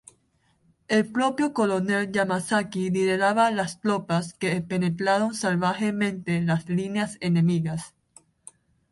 [0.87, 7.93] El propio coronel Yamasaki lideraba las tropas que penetraron salvajemente las líneas enemigas.